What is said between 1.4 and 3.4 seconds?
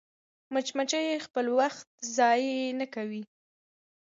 وخت ضایع نه کوي